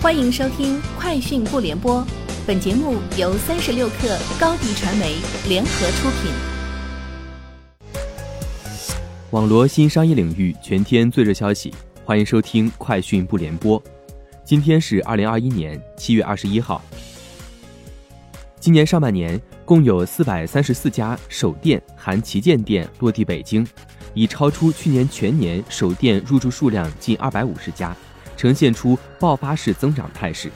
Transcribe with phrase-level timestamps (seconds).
[0.00, 2.00] 欢迎收听《快讯不联播》，
[2.46, 5.16] 本节目由三十六克高低传媒
[5.48, 6.30] 联合出品。
[9.32, 11.74] 网罗新商业领域全天最热消息，
[12.04, 13.82] 欢迎收听《快讯不联播》。
[14.44, 16.80] 今天是二零二一年七月二十一号。
[18.60, 23.66] 今年上半年，共有四百三十四家首店含旗舰店落地北京，
[24.14, 27.96] 已超出去年全年首店入驻数量近二百五十家。
[28.38, 30.50] 呈现出爆发式增长态势。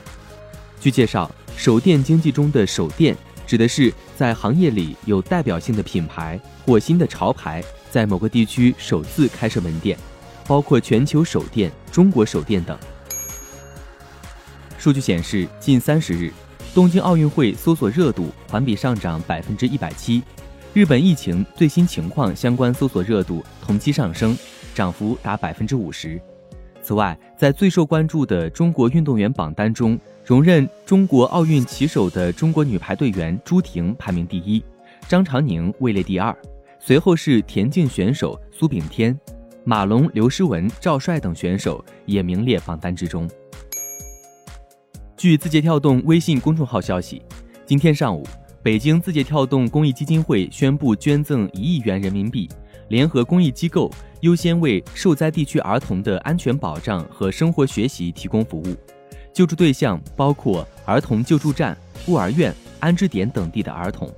[0.81, 3.15] 据介绍，首店经济中的首店
[3.47, 9.99] 指的是在行业里有代表性的品牌或新的潮牌在某个地区首次开设门店，
[10.47, 12.79] 包括全球首店、中国首店等。
[14.79, 16.33] 数据显示，近三十日，
[16.75, 20.23] 东京奥运会搜索热度环比上涨百分之一百七，
[20.73, 24.37] 日本疫情最新情况相关搜索热度同期上升，
[24.75, 26.21] 涨幅达百分之五十。
[26.83, 34.63] 此外，在最受关注的中国运动员榜单中，荣任中国奥运旗手的中国女排队员朱婷排名第一，
[35.07, 36.37] 张常宁位列第二，
[36.81, 39.17] 随后是田径选手苏炳添、
[39.63, 43.31] 马龙、刘诗雯、赵帅等选手也名列榜单之中。
[45.17, 47.23] 据字节跳动微信公众号消息，
[47.65, 48.27] 今天上午，
[48.61, 52.51] 北京字节跳动公益基金会宣布捐赠一亿元人民币。
[52.93, 53.91] 联合公益机构
[54.21, 58.77] 优先为受灾地区儿童的安全保障和生活学习提供服务，
[59.33, 64.13] 救助对象包括儿童救助站、孤儿院、安置点等地的儿童。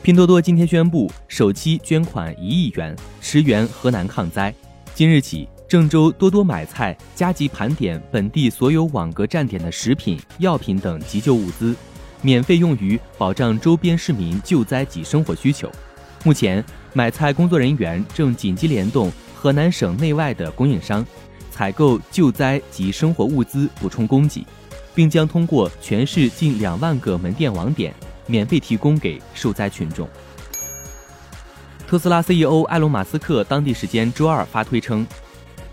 [0.00, 4.54] 拼多多今天宣布首期捐款一亿元，驰援河南抗灾。
[4.94, 11.74] 今日起，郑州多多买菜加急盘点本地所有网格站点的食品、药品等急救物资，
[12.22, 15.68] 免费用于保障周边市民救灾及生活需求。
[16.26, 21.06] 目前，买菜工作人员正紧急联动河南省内外的供应商，
[21.52, 24.44] 采购救灾及生活物资，补充供给，
[24.92, 27.94] 并将通过全市近两万个门店网点，
[28.26, 30.08] 免费提供给受灾群众。
[31.86, 35.06] 特斯拉 CEO 埃隆·马斯克当地时间周二发推称，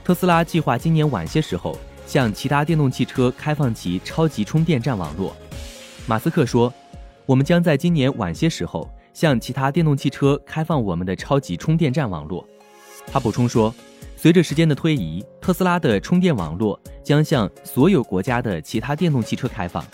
[0.03, 1.75] 特斯拉计划今年晚些时候
[2.06, 5.35] 向其他电动汽车开放其超级充电站网络。
[6.06, 6.72] 马斯克说
[7.25, 12.46] ：“我们将在今年晚些时候。”向其他电动汽车开放我们的超级充电站网络，
[13.06, 13.74] 他补充说，
[14.18, 19.85] 随着时间的推移，特斯拉的充电网络将向所有国家的其他电动汽车开放。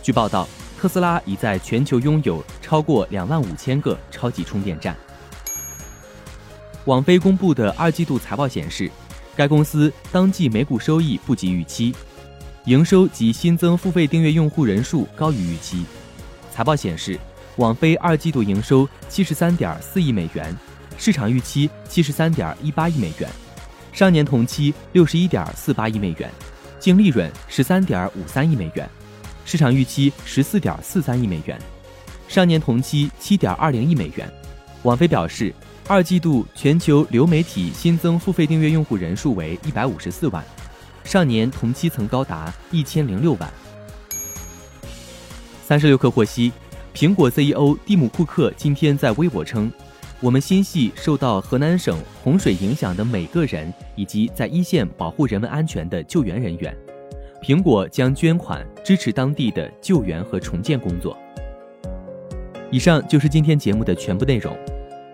[0.00, 4.96] 据报道，特斯拉已在全球拥有超过两万五千个超级充电站。
[6.84, 8.90] 网飞公布的二季度财报显示，
[9.34, 11.94] 该公司当季每股收益不及预期，
[12.66, 15.84] 营收及新增付费订阅用户人数高于预期。
[16.52, 17.18] 财报显示。
[17.56, 20.56] 网飞二季度营收七十三点四亿美元，
[20.96, 23.28] 市场预期七十三点一八亿美元，
[23.92, 26.30] 上年同期六十一点四八亿美元，
[26.80, 28.88] 净利润十三点五三亿美元，
[29.44, 31.58] 市场预期十四点四三亿美元，
[32.26, 34.26] 上年同期七点二零亿美元。
[34.84, 35.54] 网飞表示，
[35.86, 40.42] 二季度全球流媒体新增付费订阅用户人数为一百五十四万，
[41.04, 43.52] 上年同期曾高达一千零六万。
[45.66, 46.50] 三十六氪获悉。
[46.94, 49.72] 苹果 CEO 蒂姆·库克今天在微博称
[50.20, 56.76] ：“我们心系受到河南省洪水影响的每个人，以及在一线保护人们安全的救援人员。
[57.42, 61.16] 苹果将捐款支持当地的救援和重建工作。”
[62.70, 64.54] 以上就是今天节目的全部内容，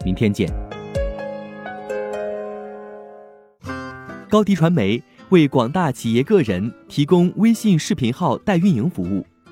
[0.05, 0.53] 明天见。
[4.29, 5.01] 高迪传媒
[5.31, 9.25] 为广大企业个人提供微信视频号代运营服务。